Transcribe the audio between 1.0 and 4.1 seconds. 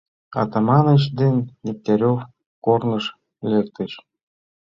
ден Дегтярев корныш лектыч.